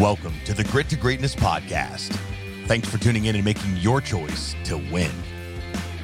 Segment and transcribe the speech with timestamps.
[0.00, 2.18] Welcome to the Grit to Greatness podcast.
[2.66, 5.12] Thanks for tuning in and making your choice to win.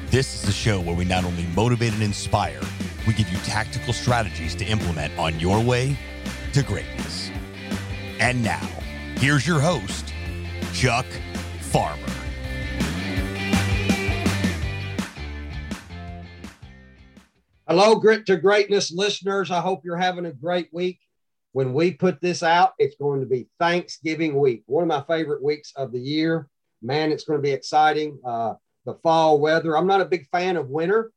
[0.07, 2.61] This is the show where we not only motivate and inspire,
[3.05, 5.97] we give you tactical strategies to implement on your way
[6.53, 7.31] to greatness.
[8.21, 8.65] And now,
[9.17, 10.13] here's your host,
[10.73, 11.05] Chuck
[11.59, 11.97] Farmer.
[17.67, 19.51] Hello, Grit to Greatness listeners.
[19.51, 21.01] I hope you're having a great week
[21.53, 25.43] when we put this out, it's going to be Thanksgiving week, one of my favorite
[25.43, 26.47] weeks of the year.
[26.81, 28.19] Man, it's going to be exciting.
[28.25, 28.53] Uh,
[28.85, 29.77] the fall weather.
[29.77, 31.11] I'm not a big fan of winter.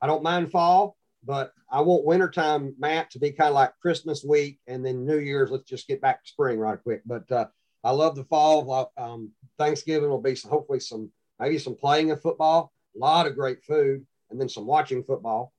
[0.00, 4.22] I don't mind fall, but I want wintertime, Matt, to be kind of like Christmas
[4.22, 5.50] week and then New Year's.
[5.50, 7.02] Let's just get back to spring right quick.
[7.04, 7.46] But uh,
[7.82, 8.92] I love the fall.
[8.96, 11.10] Um, Thanksgiving will be some, hopefully some,
[11.40, 15.52] maybe some playing of football, a lot of great food, and then some watching football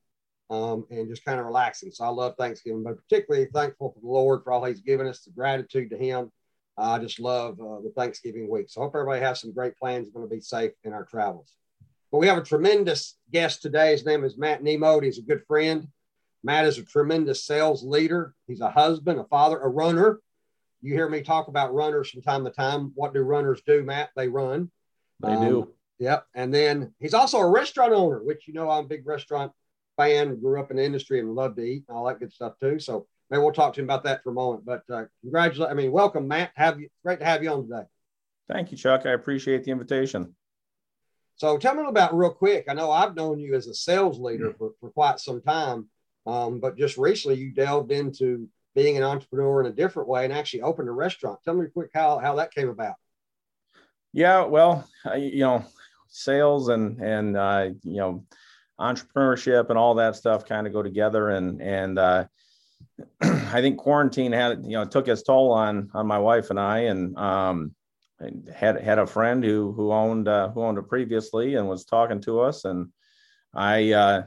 [0.50, 1.92] um, and just kind of relaxing.
[1.92, 5.22] So I love Thanksgiving, but particularly thankful for the Lord for all He's given us,
[5.22, 6.32] the gratitude to Him.
[6.78, 8.70] I just love uh, the Thanksgiving week.
[8.70, 10.10] So I hope everybody has some great plans.
[10.10, 11.54] Going to be safe in our travels.
[12.12, 13.92] But we have a tremendous guest today.
[13.92, 15.00] His name is Matt Nemo.
[15.00, 15.88] He's a good friend.
[16.44, 18.34] Matt is a tremendous sales leader.
[18.48, 20.20] He's a husband, a father, a runner.
[20.82, 22.94] You hear me talk about runners from time to time.
[22.96, 24.12] What do runners do, Matt?
[24.16, 24.72] They run.
[25.20, 25.74] They um, do.
[26.00, 26.26] Yep.
[26.34, 29.52] And then he's also a restaurant owner, which you know I'm a big restaurant
[30.00, 32.54] fan, grew up in the industry and loved to eat and all that good stuff
[32.60, 32.80] too.
[32.80, 34.66] So maybe we'll talk to him about that for a moment.
[34.66, 35.68] But uh, congratulations.
[35.70, 36.52] I mean, welcome, Matt.
[36.56, 37.84] Have you great to have you on today.
[38.50, 39.06] Thank you, Chuck.
[39.06, 40.36] I appreciate the invitation.
[41.36, 42.66] So tell me about real quick.
[42.68, 45.88] I know I've known you as a sales leader for, for quite some time,
[46.26, 50.34] um, but just recently you delved into being an entrepreneur in a different way and
[50.34, 51.40] actually opened a restaurant.
[51.44, 52.96] Tell me quick how, how that came about.
[54.12, 55.64] Yeah, well, you know,
[56.08, 58.26] sales and, and, uh, you know,
[58.80, 61.30] entrepreneurship and all that stuff kind of go together.
[61.30, 62.26] And and uh,
[63.22, 66.80] I think quarantine had you know took its toll on on my wife and I,
[66.80, 67.76] and um,
[68.54, 72.22] had had a friend who who owned uh, who owned it previously and was talking
[72.22, 72.90] to us and.
[73.52, 74.24] I, uh,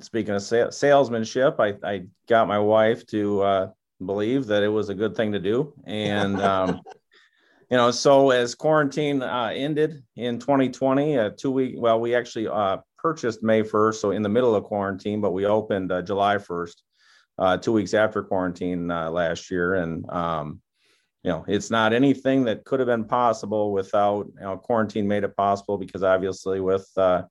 [0.00, 3.70] speaking of salesmanship, I, I got my wife to uh,
[4.04, 6.80] believe that it was a good thing to do, and um,
[7.70, 12.48] you know, so as quarantine uh, ended in 2020, uh, two week, well, we actually
[12.48, 16.36] uh, purchased May 1st, so in the middle of quarantine, but we opened uh, July
[16.36, 16.74] 1st,
[17.38, 19.74] uh, two weeks after quarantine uh, last year.
[19.74, 20.60] And, um,
[21.22, 25.24] you know, it's not anything that could have been possible without, you know, quarantine made
[25.24, 27.22] it possible because obviously with, uh,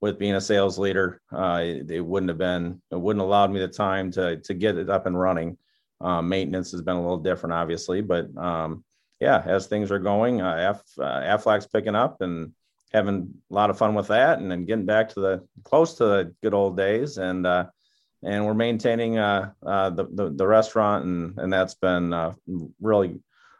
[0.00, 3.60] with being a sales leader, uh, it, it, wouldn't have been, it wouldn't allowed me
[3.60, 5.56] the time to, to get it up and running.
[6.00, 8.84] Um, maintenance has been a little different, obviously, but um,
[9.20, 12.52] yeah, as things are going, uh, F, uh, Aflac's picking up and
[12.92, 16.04] having a lot of fun with that, and then getting back to the close to
[16.04, 17.66] the good old days, and uh,
[18.22, 22.34] and we're maintaining uh, uh, the, the, the restaurant, and and that's been uh,
[22.80, 23.18] really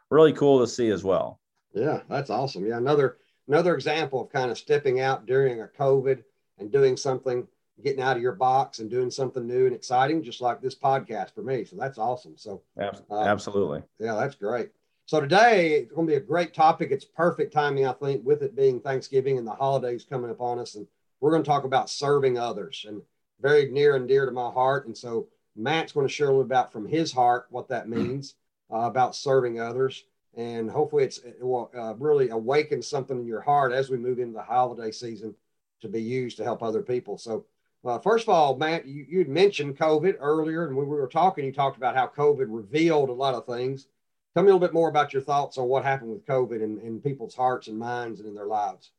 [0.09, 1.39] really cool to see as well.
[1.73, 2.65] Yeah, that's awesome.
[2.65, 3.17] Yeah, another
[3.47, 6.23] another example of kind of stepping out during a COVID
[6.59, 7.47] and doing something,
[7.83, 11.33] getting out of your box and doing something new and exciting, just like this podcast
[11.33, 11.65] for me.
[11.65, 12.37] So that's awesome.
[12.37, 14.69] So uh, absolutely, yeah, that's great.
[15.13, 16.89] So today it's going to be a great topic.
[16.89, 20.73] It's perfect timing, I think, with it being Thanksgiving and the holidays coming upon us.
[20.73, 20.87] And
[21.19, 22.99] we're going to talk about serving others and
[23.39, 24.87] very near and dear to my heart.
[24.87, 28.33] And so Matt's going to share a little about from his heart what that means
[28.73, 30.03] uh, about serving others.
[30.35, 34.17] And hopefully it's, it will uh, really awaken something in your heart as we move
[34.17, 35.35] into the holiday season
[35.81, 37.19] to be used to help other people.
[37.19, 37.45] So
[37.85, 41.45] uh, first of all, Matt, you, you'd mentioned COVID earlier, and when we were talking,
[41.45, 43.85] you talked about how COVID revealed a lot of things
[44.33, 46.79] Tell me a little bit more about your thoughts on what happened with COVID in,
[46.79, 48.91] in people's hearts and minds and in their lives.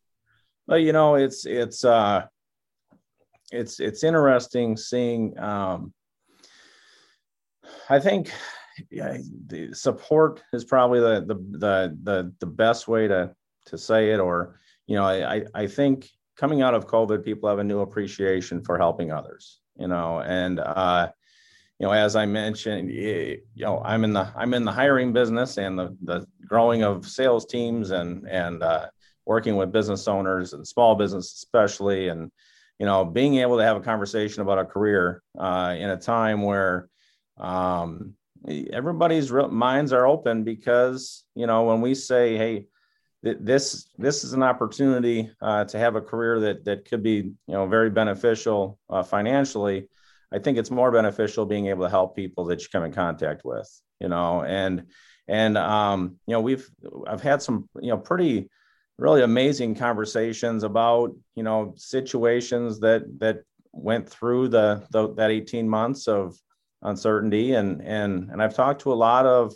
[0.67, 2.27] Well, you know, it's it's uh,
[3.53, 5.39] it's it's interesting seeing.
[5.39, 5.93] Um,
[7.91, 8.31] I think
[8.91, 13.34] yeah, the support is probably the, the the the the best way to
[13.66, 14.21] to say it.
[14.21, 18.62] Or you know, I I think coming out of COVID, people have a new appreciation
[18.62, 19.61] for helping others.
[19.77, 21.11] You know, and uh,
[21.79, 25.59] you know, as I mentioned, you know, I'm in the I'm in the hiring business
[25.59, 28.87] and the the growing of sales teams and and uh,
[29.27, 32.31] working with business owners and small business especially, and
[32.78, 36.43] you know, being able to have a conversation about a career uh, in a time
[36.43, 36.89] where
[37.39, 38.15] um,
[38.72, 42.66] everybody's minds are open because you know when we say, hey,
[43.25, 47.34] this this is an opportunity uh, to have a career that that could be you
[47.48, 49.89] know very beneficial uh, financially
[50.32, 53.42] I think it's more beneficial being able to help people that you come in contact
[53.44, 53.68] with,
[54.00, 54.86] you know, and
[55.28, 56.68] and um, you know we've
[57.06, 58.48] I've had some you know pretty
[58.98, 63.42] really amazing conversations about you know situations that that
[63.72, 66.36] went through the, the that 18 months of
[66.82, 67.54] uncertainty.
[67.54, 69.53] And and and I've talked to a lot of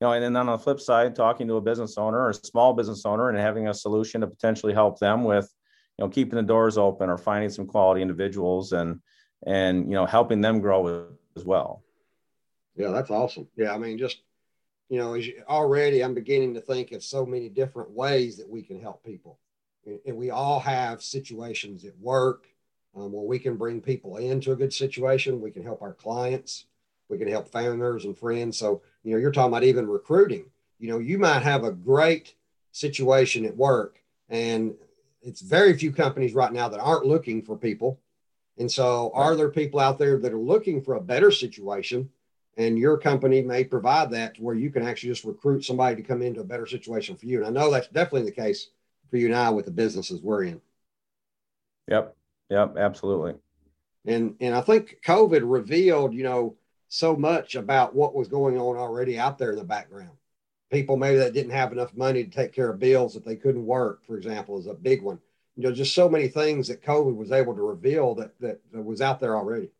[0.00, 2.34] you know, and then on the flip side, talking to a business owner or a
[2.34, 5.48] small business owner and having a solution to potentially help them with,
[5.96, 8.72] you know, keeping the doors open or finding some quality individuals.
[8.72, 9.00] And
[9.46, 11.82] and you know helping them grow as well.
[12.76, 13.48] Yeah, that's awesome.
[13.56, 14.22] Yeah, I mean, just
[14.88, 15.16] you know,
[15.48, 19.38] already I'm beginning to think of so many different ways that we can help people,
[20.06, 22.46] and we all have situations at work
[22.94, 25.40] um, where we can bring people into a good situation.
[25.40, 26.66] We can help our clients.
[27.08, 28.58] We can help family members and friends.
[28.58, 30.46] So you know, you're talking about even recruiting.
[30.78, 32.34] You know, you might have a great
[32.72, 34.74] situation at work, and
[35.22, 38.00] it's very few companies right now that aren't looking for people.
[38.58, 42.10] And so, are there people out there that are looking for a better situation?
[42.58, 46.02] And your company may provide that to where you can actually just recruit somebody to
[46.02, 47.38] come into a better situation for you.
[47.38, 48.68] And I know that's definitely the case
[49.10, 50.60] for you now with the businesses we're in.
[51.88, 52.14] Yep.
[52.50, 52.76] Yep.
[52.76, 53.34] Absolutely.
[54.04, 56.56] And and I think COVID revealed, you know,
[56.88, 60.10] so much about what was going on already out there in the background.
[60.70, 63.64] People maybe that didn't have enough money to take care of bills that they couldn't
[63.64, 65.18] work, for example, is a big one
[65.56, 68.82] you know, just so many things that COVID was able to reveal that that, that
[68.82, 69.70] was out there already.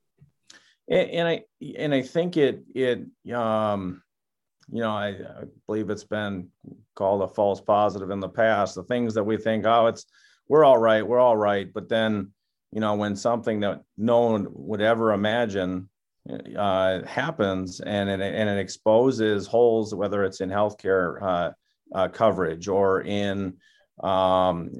[0.88, 1.44] And, and, I
[1.78, 3.00] and I think it it
[3.34, 4.02] um,
[4.70, 6.48] you know I, I, believe it's been
[6.94, 8.74] called a false positive in the past.
[8.74, 10.06] The things that we think, oh, it's
[10.48, 12.32] we're all right, we're all right, but then
[12.72, 15.88] you know when something that no one would ever imagine
[16.56, 21.50] uh, happens and it, and it exposes holes, whether it's in healthcare uh,
[21.94, 23.54] uh, coverage or in
[24.00, 24.70] um,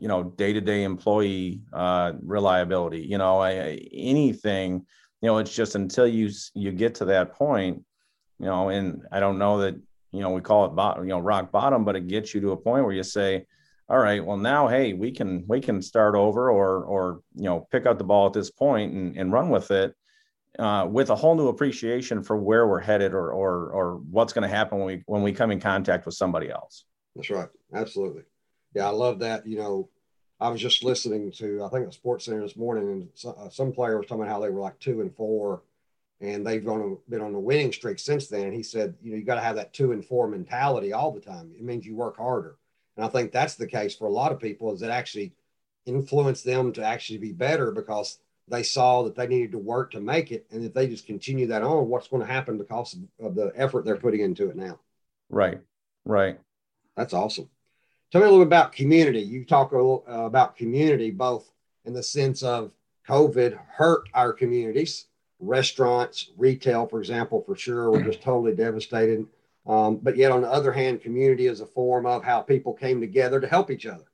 [0.00, 3.00] you know, day-to-day employee uh, reliability.
[3.00, 4.86] You know, I, anything.
[5.20, 7.84] You know, it's just until you you get to that point.
[8.38, 9.74] You know, and I don't know that
[10.12, 12.56] you know we call it you know, rock bottom, but it gets you to a
[12.56, 13.46] point where you say,
[13.88, 17.66] all right, well now, hey, we can we can start over or or you know
[17.72, 19.94] pick up the ball at this point and, and run with it.
[20.58, 24.42] Uh, with a whole new appreciation for where we're headed or or or what's going
[24.42, 26.84] to happen when we when we come in contact with somebody else.
[27.18, 27.48] That's right.
[27.74, 28.22] Absolutely.
[28.74, 29.44] Yeah, I love that.
[29.44, 29.88] You know,
[30.38, 33.50] I was just listening to, I think the Sports Center this morning, and some, uh,
[33.50, 35.62] some player was talking about how they were like two and four,
[36.20, 38.44] and they've gone, been on a winning streak since then.
[38.44, 41.10] And he said, you know, you got to have that two and four mentality all
[41.10, 41.50] the time.
[41.56, 42.56] It means you work harder.
[42.96, 45.32] And I think that's the case for a lot of people is that actually
[45.86, 50.00] influence them to actually be better because they saw that they needed to work to
[50.00, 50.46] make it.
[50.52, 53.84] And if they just continue that on, what's going to happen because of the effort
[53.84, 54.78] they're putting into it now?
[55.30, 55.60] Right.
[56.04, 56.38] Right.
[56.98, 57.48] That's awesome.
[58.10, 59.20] Tell me a little bit about community.
[59.20, 61.48] You talk uh, about community, both
[61.84, 62.72] in the sense of
[63.08, 65.06] COVID hurt our communities,
[65.38, 69.24] restaurants, retail, for example, for sure, were just totally devastated.
[69.64, 73.00] Um, but yet, on the other hand, community is a form of how people came
[73.00, 74.04] together to help each other.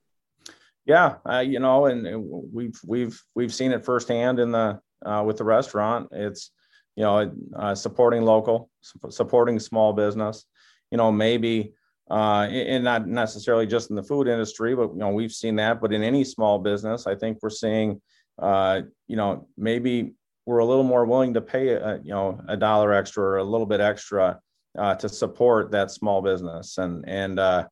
[0.85, 2.23] Yeah, uh, you know, and, and,
[2.53, 6.09] we've we've we've seen it firsthand in the uh, with the restaurant.
[6.13, 6.51] It's
[6.97, 8.69] you know uh, supporting local,
[9.09, 10.45] supporting small business.
[10.91, 11.73] You know, maybe
[12.11, 15.81] uh, and not necessarily just in the food industry, but you know we've seen that.
[15.81, 18.01] But in any small business, I think we're seeing,
[18.39, 20.15] uh, you know, maybe
[20.47, 23.45] we're a little more willing to pay, a, you know, a dollar extra or a
[23.45, 24.39] little bit extra
[24.79, 27.67] uh, to support that small business, and and uh,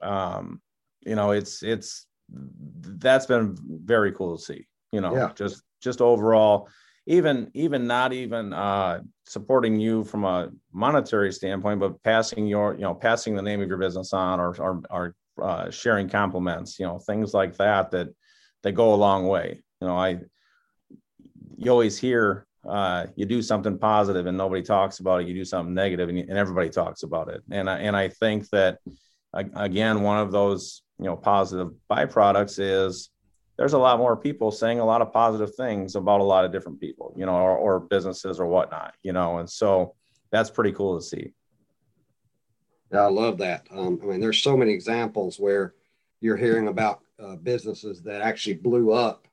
[0.00, 0.60] um,
[1.02, 4.66] you know, it's it's that's been very cool to see.
[4.92, 5.32] You know, yeah.
[5.34, 6.68] just just overall
[7.10, 12.82] even even not even uh, supporting you from a monetary standpoint, but passing your you
[12.82, 16.86] know passing the name of your business on or or, or uh, sharing compliments, you
[16.86, 18.08] know things like that that
[18.62, 19.60] that go a long way.
[19.80, 20.20] You know, I
[21.56, 25.26] you always hear uh, you do something positive and nobody talks about it.
[25.26, 27.42] You do something negative and, and everybody talks about it.
[27.50, 28.78] And I, and I think that
[29.34, 33.10] again, one of those you know positive byproducts is
[33.60, 36.50] there's a lot more people saying a lot of positive things about a lot of
[36.50, 39.94] different people, you know, or, or businesses or whatnot, you know, and so
[40.30, 41.34] that's pretty cool to see.
[42.90, 43.66] Yeah, I love that.
[43.70, 45.74] Um, I mean, there's so many examples where
[46.22, 49.28] you're hearing about uh, businesses that actually blew up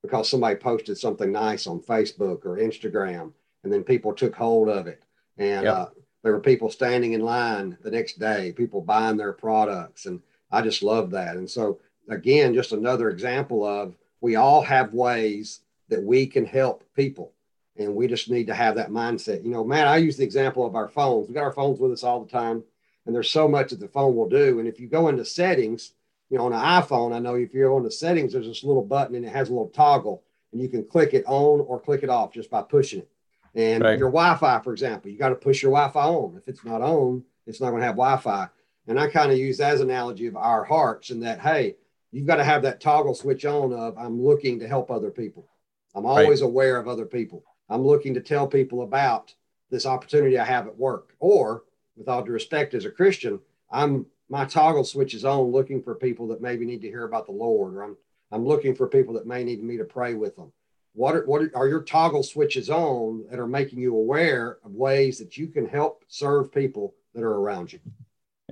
[0.00, 3.32] because somebody posted something nice on Facebook or Instagram,
[3.64, 5.02] and then people took hold of it,
[5.38, 5.74] and yep.
[5.74, 5.86] uh,
[6.22, 10.20] there were people standing in line the next day, people buying their products, and
[10.52, 11.34] I just love that.
[11.34, 16.84] And so again, just another example of we all have ways that we can help
[16.94, 17.32] people.
[17.78, 19.44] And we just need to have that mindset.
[19.44, 21.28] You know, Matt, I use the example of our phones.
[21.28, 22.64] We got our phones with us all the time,
[23.04, 24.58] and there's so much that the phone will do.
[24.58, 25.92] And if you go into settings,
[26.30, 28.82] you know, on an iPhone, I know if you're on the settings, there's this little
[28.82, 30.22] button and it has a little toggle,
[30.52, 33.10] and you can click it on or click it off just by pushing it.
[33.54, 33.98] And right.
[33.98, 36.36] your Wi-Fi, for example, you got to push your Wi-Fi on.
[36.36, 38.48] If it's not on, it's not going to have Wi-Fi.
[38.88, 41.76] And I kind of use that as an analogy of our hearts, and that hey,
[42.16, 45.46] you've got to have that toggle switch on of I'm looking to help other people.
[45.94, 46.46] I'm always right.
[46.48, 47.44] aware of other people.
[47.68, 49.34] I'm looking to tell people about
[49.70, 51.14] this opportunity I have at work.
[51.18, 53.38] Or, with all due respect, as a Christian,
[53.70, 57.26] I'm my toggle switch is on looking for people that maybe need to hear about
[57.26, 57.96] the Lord, or I'm
[58.32, 60.52] I'm looking for people that may need me to pray with them.
[60.94, 65.18] What are, what are your toggle switches on that are making you aware of ways
[65.18, 67.80] that you can help serve people that are around you?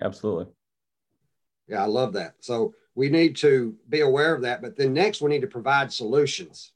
[0.03, 0.49] Absolutely.
[1.67, 2.35] Yeah, I love that.
[2.41, 4.63] So we need to be aware of that.
[4.63, 6.73] But then next, we need to provide solutions.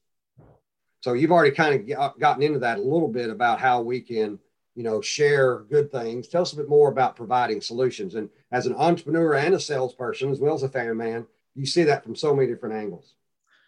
[1.01, 4.39] So you've already kind of gotten into that a little bit about how we can,
[4.75, 6.27] you know, share good things.
[6.27, 8.17] Tell us a bit more about providing solutions.
[8.17, 11.85] And as an entrepreneur and a salesperson, as well as a family man, you see
[11.85, 13.15] that from so many different angles.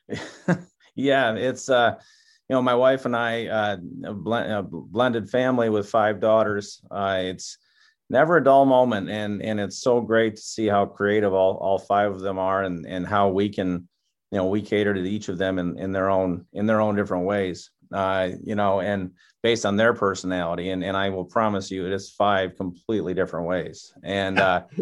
[0.96, 1.94] yeah, it's uh,
[2.48, 6.82] you know, my wife and I, uh, blend, a blended family with five daughters.
[6.90, 7.58] Uh, it's
[8.10, 11.78] never a dull moment, and and it's so great to see how creative all all
[11.78, 13.88] five of them are, and and how we can,
[14.30, 16.96] you know, we cater to each of them in in their own in their own
[16.96, 17.70] different ways.
[17.92, 19.12] Uh, you know, and
[19.42, 23.46] based on their personality, and and I will promise you, it is five completely different
[23.46, 24.38] ways, and.
[24.38, 24.64] uh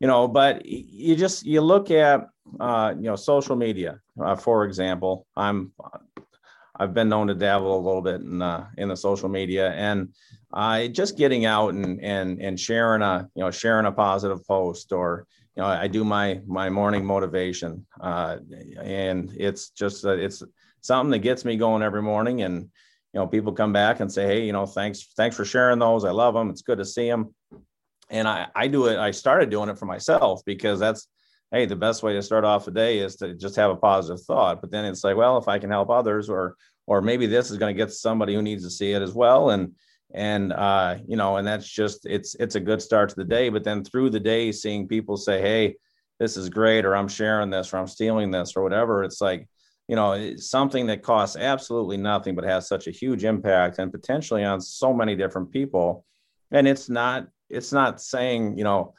[0.00, 2.26] you know but you just you look at
[2.60, 5.72] uh, you know social media uh, for example i'm
[6.76, 10.14] i've been known to dabble a little bit in uh, in the social media and
[10.54, 14.92] uh, just getting out and and and sharing a you know sharing a positive post
[14.92, 18.38] or you know i do my my morning motivation uh,
[18.80, 20.42] and it's just uh, it's
[20.80, 22.62] something that gets me going every morning and
[23.12, 26.04] you know people come back and say hey you know thanks thanks for sharing those
[26.04, 27.34] i love them it's good to see them
[28.10, 28.98] and I, I do it.
[28.98, 31.08] I started doing it for myself because that's,
[31.50, 34.24] hey, the best way to start off a day is to just have a positive
[34.24, 34.60] thought.
[34.60, 36.56] But then it's like, well, if I can help others, or
[36.86, 39.50] or maybe this is going to get somebody who needs to see it as well,
[39.50, 39.72] and
[40.12, 43.48] and uh, you know, and that's just it's it's a good start to the day.
[43.48, 45.76] But then through the day, seeing people say, hey,
[46.20, 49.48] this is great, or I'm sharing this, or I'm stealing this, or whatever, it's like
[49.88, 53.92] you know it's something that costs absolutely nothing but has such a huge impact and
[53.92, 56.06] potentially on so many different people
[56.54, 58.94] and it's not it's not saying, you know,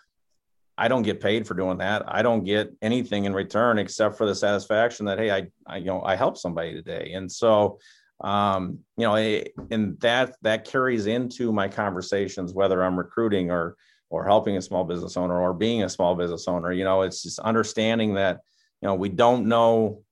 [0.78, 2.04] I don't get paid for doing that.
[2.06, 5.86] I don't get anything in return except for the satisfaction that hey, I, I you
[5.86, 7.80] know I helped somebody today, and so
[8.22, 13.75] um, you know, and that that carries into my conversations whether I'm recruiting or
[14.10, 16.72] or helping a small business owner or being a small business owner.
[16.72, 18.39] You know, it's just understanding that
[18.81, 20.03] you know we don't know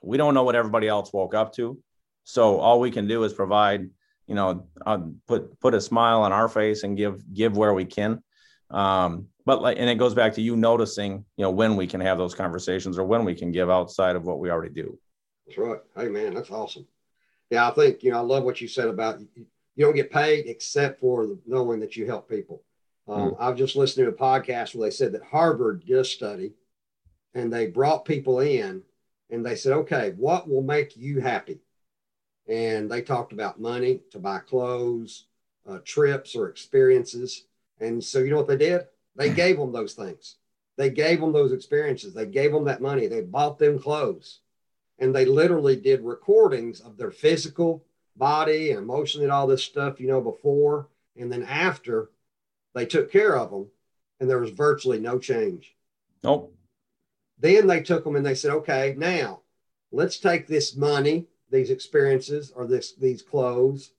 [0.00, 1.78] we don't know what everybody else woke up to,
[2.24, 3.90] so all we can do is provide
[4.26, 7.84] you know uh, put put a smile on our face and give give where we
[7.84, 8.22] can.
[8.70, 12.00] Um, but like and it goes back to you noticing you know when we can
[12.00, 14.96] have those conversations or when we can give outside of what we already do.
[15.48, 15.80] That's right.
[15.96, 16.86] Hey man that's awesome
[17.50, 20.46] yeah i think you know i love what you said about you don't get paid
[20.46, 22.62] except for knowing that you help people
[23.08, 23.36] um, mm.
[23.40, 26.52] i've just listened to a podcast where they said that harvard did a study
[27.34, 28.82] and they brought people in
[29.30, 31.60] and they said okay what will make you happy
[32.50, 35.26] and they talked about money to buy clothes,
[35.68, 37.46] uh, trips, or experiences.
[37.78, 38.82] And so, you know what they did?
[39.14, 40.36] They gave them those things.
[40.76, 42.12] They gave them those experiences.
[42.12, 43.06] They gave them that money.
[43.06, 44.40] They bought them clothes.
[45.00, 47.84] And they literally did recordings of their physical
[48.16, 52.10] body and emotionally and all this stuff, you know, before and then after
[52.74, 53.66] they took care of them.
[54.20, 55.74] And there was virtually no change.
[56.22, 56.54] Nope.
[57.38, 59.40] Then they took them and they said, okay, now
[59.90, 63.92] let's take this money these experiences or this these clothes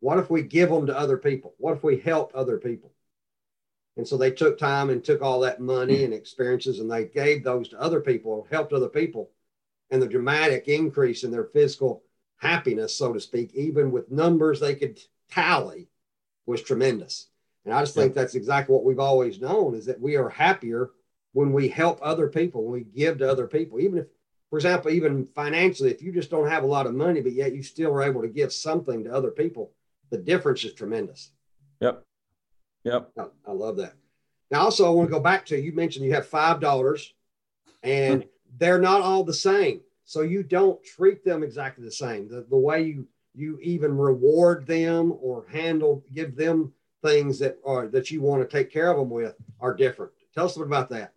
[0.00, 2.92] what if we give them to other people what if we help other people
[3.96, 7.42] and so they took time and took all that money and experiences and they gave
[7.42, 9.30] those to other people helped other people
[9.90, 12.02] and the dramatic increase in their physical
[12.38, 14.98] happiness so to speak even with numbers they could
[15.30, 15.88] tally
[16.46, 17.28] was tremendous
[17.64, 20.90] and i just think that's exactly what we've always known is that we are happier
[21.32, 24.06] when we help other people when we give to other people even if
[24.50, 27.54] for example, even financially, if you just don't have a lot of money, but yet
[27.54, 29.70] you still are able to give something to other people,
[30.10, 31.30] the difference is tremendous.
[31.80, 32.02] Yep.
[32.82, 33.12] Yep.
[33.16, 33.94] I, I love that.
[34.50, 37.14] Now, also, I want to go back to you mentioned you have five daughters
[37.84, 38.24] and
[38.58, 39.80] they're not all the same.
[40.04, 42.28] So you don't treat them exactly the same.
[42.28, 47.86] The, the way you you even reward them or handle, give them things that are
[47.88, 50.12] that you want to take care of them with are different.
[50.34, 51.12] Tell us a bit about that.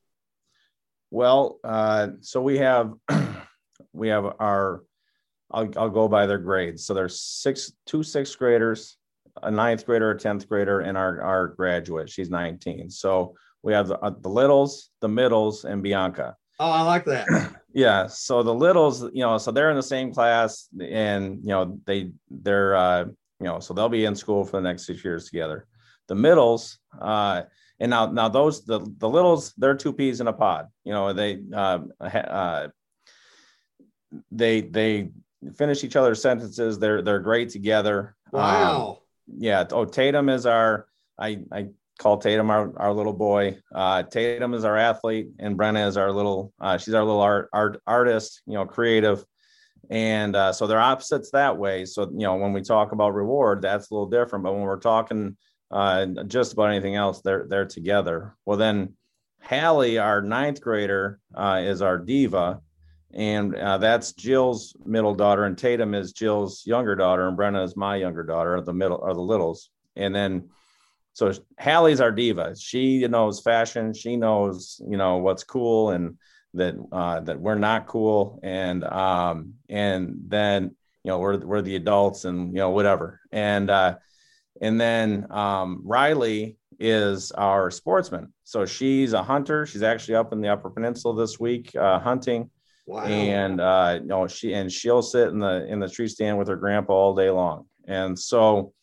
[1.12, 2.94] Well, uh, so we have
[3.94, 4.84] we have our
[5.52, 6.86] I'll, I'll go by their grades.
[6.86, 8.98] So there's six two sixth graders,
[9.42, 12.10] a ninth grader, a tenth grader, and our our graduate.
[12.10, 12.90] She's 19.
[12.90, 16.36] So we have the, uh, the littles, the middles, and Bianca.
[16.60, 17.28] Oh, I like that.
[17.74, 18.08] yeah.
[18.08, 22.12] So the littles, you know, so they're in the same class, and you know they
[22.30, 23.06] they're uh,
[23.40, 25.68] you know so they'll be in school for the next six years together.
[26.08, 27.44] The middles, uh,
[27.80, 30.68] and now, now those the the littles, they're two peas in a pod.
[30.84, 32.68] You know, they uh, uh,
[34.32, 35.10] they they
[35.58, 36.80] finish each other's sentences.
[36.80, 38.16] They're they're great together.
[38.34, 38.88] Um, wow.
[38.88, 38.98] Um,
[39.38, 39.66] yeah.
[39.72, 40.88] Oh, Tatum is our.
[41.20, 41.68] I I
[42.00, 43.58] call Tatum our, our little boy.
[43.74, 46.54] Uh, Tatum is our athlete, and Brenna is our little.
[46.60, 48.42] Uh, she's our little art, art artist.
[48.46, 49.24] You know, creative,
[49.90, 51.86] and uh, so they're opposites that way.
[51.86, 54.44] So you know, when we talk about reward, that's a little different.
[54.44, 55.38] But when we're talking
[55.72, 58.36] uh, just about anything else, they're they're together.
[58.46, 58.96] Well, then
[59.42, 62.62] Hallie, our ninth grader, uh, is our diva.
[63.16, 67.78] And uh, that's Jill's middle daughter, and Tatum is Jill's younger daughter, and Brenna is
[67.78, 69.70] my younger daughter, the middle or the littles.
[69.96, 70.50] And then
[71.14, 72.56] so Hallie's our diva.
[72.56, 73.94] She knows fashion.
[73.94, 76.18] She knows, you know, what's cool and
[76.56, 78.40] that uh, that we're not cool.
[78.44, 83.22] And um, and then you know we're we're the adults and you know whatever.
[83.32, 83.98] And uh,
[84.62, 88.34] and then um, Riley is our sportsman.
[88.44, 89.66] So she's a hunter.
[89.66, 92.50] She's actually up in the Upper Peninsula this week uh, hunting.
[92.86, 93.04] Wow.
[93.06, 96.48] And uh, you know she and she'll sit in the in the tree stand with
[96.48, 97.66] her grandpa all day long.
[97.88, 98.74] And so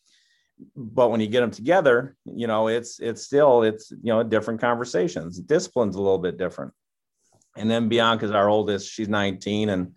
[0.75, 4.61] but when you get them together, you know, it's it's still it's you know different
[4.61, 5.39] conversations.
[5.39, 6.73] Discipline's a little bit different.
[7.57, 8.89] And then Bianca's our oldest.
[8.89, 9.93] She's 19, and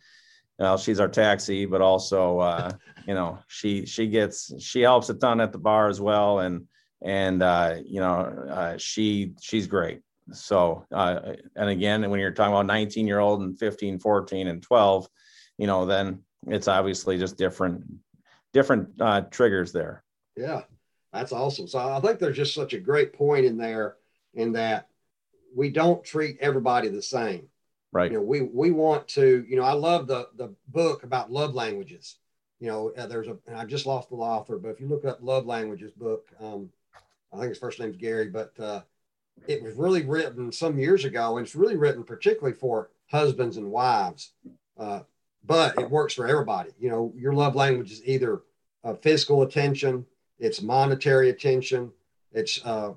[0.59, 2.73] well, she's our taxi, but also uh,
[3.07, 6.67] you know she she gets she helps a ton at the bar as well, and
[7.03, 10.01] and uh, you know uh, she she's great.
[10.33, 14.63] So uh, and again, when you're talking about 19 year old and 15, 14, and
[14.63, 15.07] 12,
[15.59, 17.85] you know, then it's obviously just different
[18.53, 20.04] different uh, triggers there.
[20.37, 20.63] Yeah,
[21.13, 21.69] that's awesome.
[21.69, 23.97] So I think there's just such a great point in there
[24.35, 24.89] in that
[25.55, 27.49] we don't treat everybody the same.
[27.93, 28.11] Right.
[28.11, 29.45] You know, we we want to.
[29.49, 32.17] You know, I love the the book about love languages.
[32.59, 33.37] You know, uh, there's a.
[33.55, 36.71] I just lost the author, but if you look up love languages book, um,
[37.33, 38.81] I think his first name's Gary, but uh,
[39.47, 43.71] it was really written some years ago, and it's really written particularly for husbands and
[43.71, 44.33] wives.
[44.77, 45.01] Uh,
[45.47, 46.71] but it works for everybody.
[46.81, 48.43] You know, your love language is either
[48.83, 50.07] uh, physical attention,
[50.39, 51.93] it's monetary attention,
[52.33, 52.93] it's uh,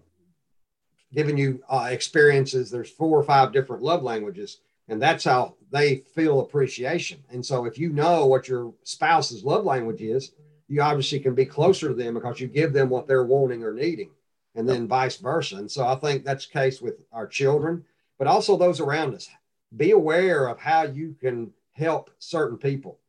[1.13, 2.69] giving you uh, experiences.
[2.69, 7.23] There's four or five different love languages, and that's how they feel appreciation.
[7.29, 10.31] And so, if you know what your spouse's love language is,
[10.67, 13.73] you obviously can be closer to them because you give them what they're wanting or
[13.73, 14.11] needing,
[14.55, 15.57] and then vice versa.
[15.57, 17.85] And so, I think that's the case with our children,
[18.17, 19.29] but also those around us.
[19.75, 22.99] Be aware of how you can help certain people.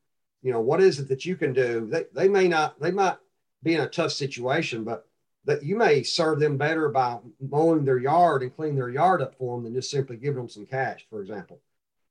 [0.42, 1.86] You know, what is it that you can do?
[1.90, 3.16] They, they may not, they might
[3.62, 5.06] be in a tough situation, but
[5.44, 9.34] that you may serve them better by mowing their yard and cleaning their yard up
[9.36, 11.60] for them than just simply giving them some cash, for example.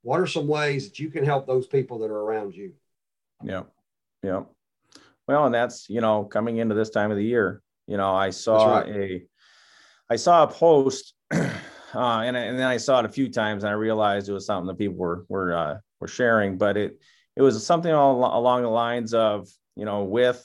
[0.02, 2.72] What are some ways that you can help those people that are around you?
[3.44, 3.62] Yeah.
[4.22, 4.42] Yeah.
[5.26, 8.30] Well, and that's, you know, coming into this time of the year, you know, I
[8.30, 8.88] saw right.
[8.88, 9.22] a,
[10.10, 11.48] I saw a post, uh,
[11.94, 14.66] and, and then I saw it a few times and I realized it was something
[14.66, 16.98] that people were, were, uh, were sharing, but it,
[17.36, 20.42] it was something all, along the lines of, you know, with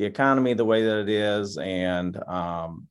[0.00, 2.88] the economy the way that it is and um,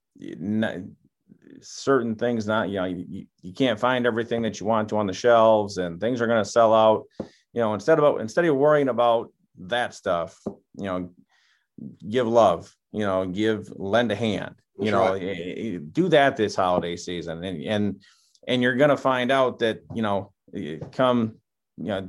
[1.59, 5.07] certain things not you know you, you can't find everything that you want to on
[5.07, 8.55] the shelves and things are going to sell out you know instead of instead of
[8.55, 11.09] worrying about that stuff you know
[12.07, 15.23] give love you know give lend a hand you know right.
[15.23, 18.01] Eh, eh, do that this holiday season and and
[18.47, 21.33] and you're going to find out that you know eh, come
[21.77, 22.05] you know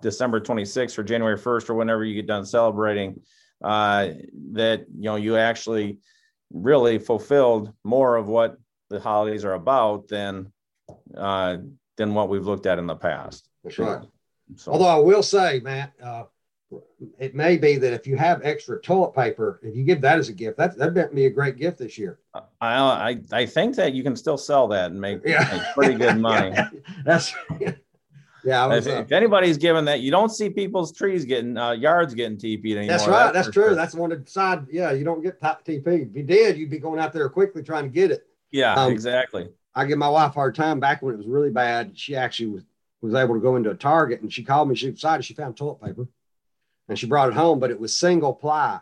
[0.00, 3.20] december 26th or january 1st or whenever you get done celebrating
[3.62, 4.08] uh,
[4.52, 5.98] that you know you actually
[6.52, 8.58] really fulfilled more of what
[8.90, 10.52] the holidays are about than
[11.16, 11.58] uh,
[11.96, 13.48] than what we've looked at in the past.
[13.64, 14.06] That's right.
[14.56, 14.72] So.
[14.72, 16.24] Although I will say, Matt, uh,
[17.18, 20.28] it may be that if you have extra toilet paper, if you give that as
[20.28, 22.18] a gift, that that'd be a great gift this year.
[22.34, 25.48] I I, I think that you can still sell that and make, yeah.
[25.52, 26.50] make pretty good money.
[26.50, 26.68] yeah,
[27.04, 27.34] that's
[28.48, 28.66] yeah.
[28.66, 32.14] Was, if, uh, if, anybody's given that, you don't see people's trees getting uh, yards
[32.14, 32.86] getting TP'd anymore.
[32.86, 33.32] That's right.
[33.32, 33.64] That's, that's true.
[33.66, 33.74] Sure.
[33.74, 34.66] That's one of the side.
[34.70, 36.08] Yeah, you don't get top TP.
[36.10, 38.26] If you did, you'd be going out there quickly trying to get it.
[38.50, 39.48] Yeah, um, exactly.
[39.74, 41.96] I give my wife a hard time back when it was really bad.
[41.96, 42.64] She actually was
[43.00, 44.74] was able to go into a Target and she called me.
[44.74, 46.08] She decided she found toilet paper
[46.88, 48.80] and she brought it home, but it was single ply.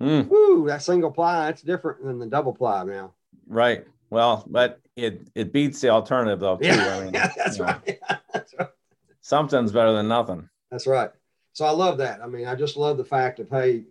[0.00, 0.28] Mm.
[0.28, 3.14] Woo, that single ply, that's different than the double ply now.
[3.48, 3.84] Right.
[4.10, 6.56] Well, but it it beats the alternative though.
[6.56, 6.66] Too.
[6.66, 7.98] Yeah, I mean, yeah that's, right.
[8.32, 8.68] that's right
[9.28, 10.48] something's better than nothing.
[10.70, 11.10] That's right.
[11.52, 12.22] So I love that.
[12.22, 13.84] I mean, I just love the fact of hey,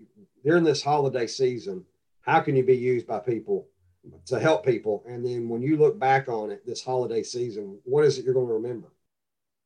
[0.44, 1.86] during this holiday season,
[2.22, 3.68] how can you be used by people
[4.26, 5.04] to help people?
[5.08, 8.34] And then when you look back on it, this holiday season, what is it you're
[8.34, 8.88] going to remember?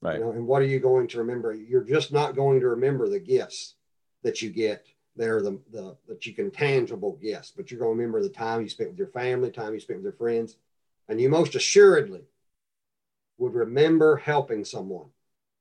[0.01, 0.15] Right.
[0.17, 1.53] You know, and what are you going to remember?
[1.53, 3.75] You're just not going to remember the gifts
[4.23, 4.85] that you get.
[5.15, 8.61] They're the, the that you can tangible gifts, but you're going to remember the time
[8.61, 10.57] you spent with your family, time you spent with your friends,
[11.07, 12.23] and you most assuredly
[13.37, 15.07] would remember helping someone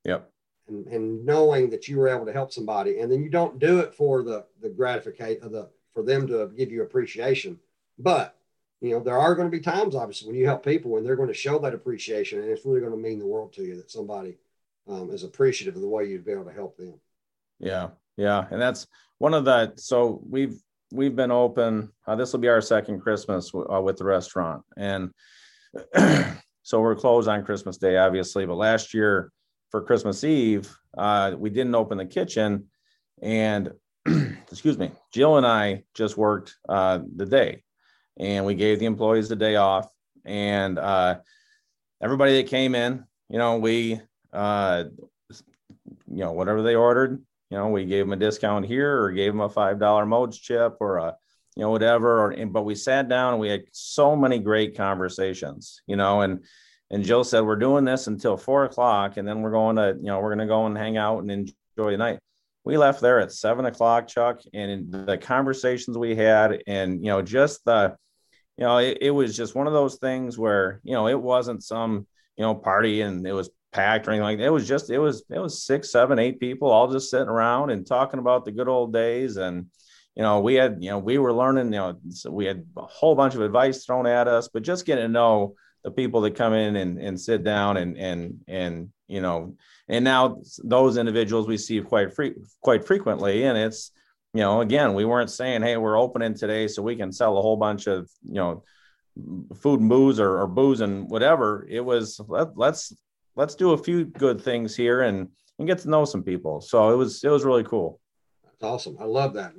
[0.05, 0.31] Yep.
[0.69, 3.81] And, and knowing that you were able to help somebody, and then you don't do
[3.81, 7.59] it for the the gratification of the for them to give you appreciation.
[7.99, 8.37] But
[8.81, 11.17] you know, there are going to be times, obviously, when you help people and they're
[11.17, 13.77] going to show that appreciation, and it's really going to mean the world to you
[13.77, 14.39] that somebody
[14.89, 16.95] um, is appreciative of the way you've been able to help them.
[17.59, 18.87] Yeah, yeah, and that's
[19.19, 19.75] one of the.
[19.77, 20.59] So we've
[20.93, 21.93] we've been open.
[22.07, 25.11] Uh, this will be our second Christmas w- uh, with the restaurant, and
[26.63, 28.47] so we're closed on Christmas Day, obviously.
[28.47, 29.31] But last year
[29.71, 32.67] for Christmas Eve, uh, we didn't open the kitchen,
[33.23, 33.73] and
[34.51, 37.63] excuse me, Jill and I just worked uh, the day,
[38.19, 39.89] and we gave the employees the day off,
[40.25, 41.19] and uh,
[42.03, 44.01] everybody that came in, you know, we,
[44.33, 44.85] uh,
[46.09, 49.33] you know, whatever they ordered, you know, we gave them a discount here, or gave
[49.33, 51.17] them a five dollar modes chip, or a
[51.57, 52.25] you know whatever.
[52.25, 56.45] Or, but we sat down and we had so many great conversations, you know, and
[56.91, 60.07] and Jill said we're doing this until four o'clock, and then we're going to, you
[60.07, 62.19] know, we're going to go and hang out and enjoy the night
[62.65, 67.23] we left there at seven o'clock, Chuck, and the conversations we had, and you know,
[67.23, 67.97] just the,
[68.57, 71.65] you know, it, it, was just one of those things where you know it wasn't
[71.65, 74.45] some you know party and it was packed or anything like that.
[74.45, 77.71] It was just it was it was six, seven, eight people all just sitting around
[77.71, 79.67] and talking about the good old days, and
[80.15, 82.83] you know, we had you know we were learning, you know, so we had a
[82.83, 86.35] whole bunch of advice thrown at us, but just getting to know the people that
[86.35, 89.55] come in and, and sit down and and and you know
[89.89, 93.93] and now those individuals we see quite free, quite frequently and it's
[94.35, 97.43] you know again we weren't saying hey we're opening today so we can sell a
[97.43, 98.63] whole bunch of you know
[99.57, 101.67] food and booze or, or booze and whatever.
[101.69, 102.95] It was let, let's
[103.37, 106.61] let's do a few good things here and and get to know some people.
[106.61, 108.01] So it was it was really cool.
[108.45, 108.97] That's awesome.
[109.01, 109.53] I love that.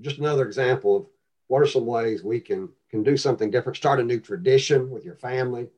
[0.00, 1.06] Just another example of
[1.48, 5.04] what are some ways we can can do something different start a new tradition with
[5.04, 5.68] your family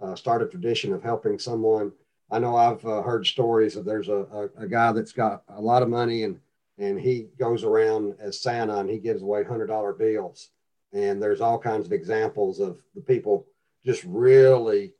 [0.00, 1.92] uh, start a tradition of helping someone
[2.30, 4.26] I know I've uh, heard stories of there's a,
[4.58, 6.38] a, a, guy that's got a lot of money and
[6.78, 10.50] and he goes around as Santa and he gives away hundred dollar bills.
[10.92, 13.46] And there's all kinds of examples of the people
[13.84, 14.92] just really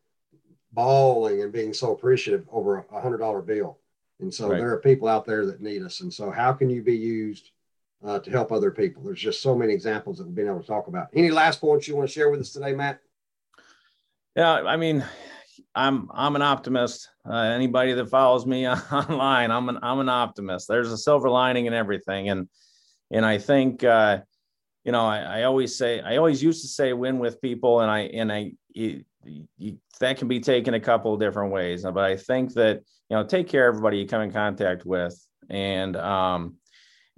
[0.72, 3.78] bawling and being so appreciative over a hundred dollar bill.
[4.20, 4.58] And so right.
[4.58, 6.00] there are people out there that need us.
[6.00, 7.52] And so how can you be used
[8.04, 9.02] uh, to help other people?
[9.02, 11.08] There's just so many examples that we've been able to talk about.
[11.14, 13.00] Any last points you want to share with us today, Matt?
[14.36, 15.04] Yeah, I mean,
[15.74, 17.08] I'm I'm an optimist.
[17.28, 20.68] Uh, anybody that follows me online, I'm an I'm an optimist.
[20.68, 22.48] There's a silver lining in everything, and
[23.10, 24.20] and I think uh,
[24.84, 27.90] you know I, I, always say I always used to say win with people, and
[27.90, 29.04] I and I you,
[29.56, 31.82] you, that can be taken a couple of different ways.
[31.82, 35.18] But I think that you know take care of everybody you come in contact with,
[35.50, 36.57] and um,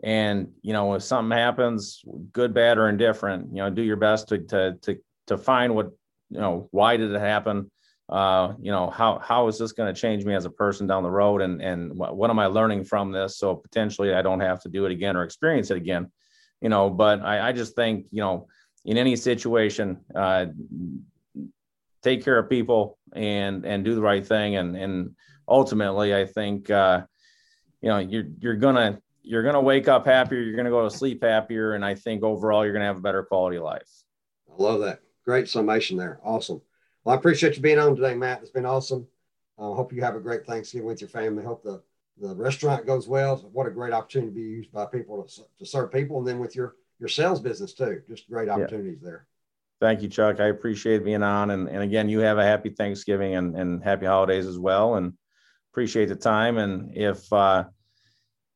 [0.03, 4.29] and you know if something happens, good, bad, or indifferent, you know do your best
[4.29, 5.91] to to to to find what
[6.31, 7.71] you know why did it happen
[8.11, 11.05] uh, you know, how how is this going to change me as a person down
[11.05, 13.39] the road, and and what, what, am I learning from this?
[13.39, 16.11] So potentially, I don't have to do it again or experience it again,
[16.61, 16.91] you know.
[16.91, 18.49] But I, I just think, you know,
[18.85, 20.47] in any situation, uh,
[22.03, 25.15] take care of people and and do the right thing, and and
[25.47, 27.03] ultimately, I think, uh,
[27.81, 31.23] you know, you're you're gonna you're gonna wake up happier, you're gonna go to sleep
[31.23, 33.89] happier, and I think overall, you're gonna have a better quality of life.
[34.51, 35.01] I love that.
[35.25, 36.21] Great summation there.
[36.25, 36.61] Awesome.
[37.05, 38.43] Well, I appreciate you being on today, Matt.
[38.43, 39.07] It's been awesome.
[39.59, 41.45] I uh, hope you have a great Thanksgiving with your family.
[41.45, 41.83] Hope the,
[42.19, 43.37] the restaurant goes well.
[43.53, 46.39] What a great opportunity to be used by people to, to serve people, and then
[46.39, 48.03] with your your sales business too.
[48.09, 49.11] Just great opportunities yeah.
[49.11, 49.27] there.
[49.81, 50.41] Thank you, Chuck.
[50.41, 54.07] I appreciate being on, and and again, you have a happy Thanksgiving and and happy
[54.07, 55.15] holidays as well, and
[55.73, 56.59] appreciate the time.
[56.59, 57.65] And if uh,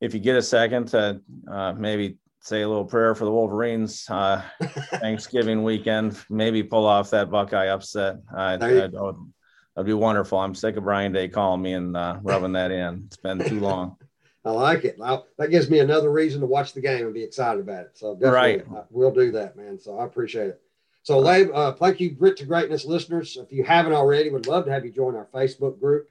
[0.04, 4.08] if you get a second to uh, maybe say a little prayer for the Wolverines
[4.10, 4.42] uh,
[5.00, 6.22] Thanksgiving weekend.
[6.28, 8.16] Maybe pull off that Buckeye upset.
[8.36, 10.38] Uh, that'd, that'd be wonderful.
[10.38, 13.04] I'm sick of Brian Day calling me and uh, rubbing that in.
[13.06, 13.96] It's been too long.
[14.44, 14.98] I like it.
[15.02, 17.96] I'll, that gives me another reason to watch the game and be excited about it.
[17.96, 18.84] So definitely, right.
[18.90, 19.78] we'll do that, man.
[19.78, 20.60] So I appreciate it.
[21.02, 23.38] So, Labe, uh, thank you, Grit to Greatness listeners.
[23.38, 26.10] If you haven't already, would love to have you join our Facebook group.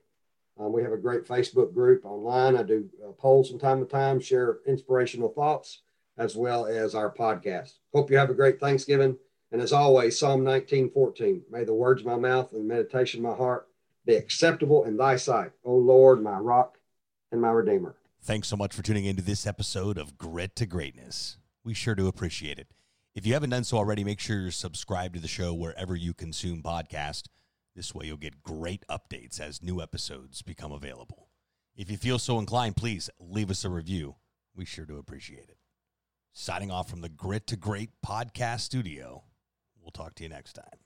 [0.59, 2.55] Um, we have a great Facebook group online.
[2.55, 5.81] I do uh, polls from time to time, share inspirational thoughts
[6.17, 7.73] as well as our podcast.
[7.93, 9.17] Hope you have a great Thanksgiving.
[9.51, 13.31] And as always, Psalm 19, 14, may the words of my mouth and meditation of
[13.31, 13.67] my heart
[14.05, 16.77] be acceptable in thy sight, O Lord, my rock
[17.31, 17.95] and my redeemer.
[18.21, 21.37] Thanks so much for tuning into this episode of Grit to Greatness.
[21.63, 22.67] We sure do appreciate it.
[23.15, 26.13] If you haven't done so already, make sure you're subscribed to the show wherever you
[26.13, 27.23] consume podcast.
[27.75, 31.29] This way you'll get great updates as new episodes become available.
[31.75, 34.15] If you feel so inclined, please leave us a review.
[34.55, 35.57] We sure do appreciate it.
[36.33, 39.23] Signing off from the Grit to Great podcast studio.
[39.81, 40.79] We'll talk to you next time.